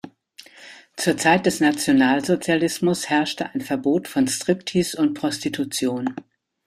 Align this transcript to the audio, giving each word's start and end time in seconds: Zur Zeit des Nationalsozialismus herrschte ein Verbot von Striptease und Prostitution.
Zur 0.97 1.15
Zeit 1.17 1.45
des 1.45 1.59
Nationalsozialismus 1.59 3.07
herrschte 3.07 3.51
ein 3.53 3.61
Verbot 3.61 4.07
von 4.07 4.27
Striptease 4.27 4.99
und 4.99 5.13
Prostitution. 5.13 6.15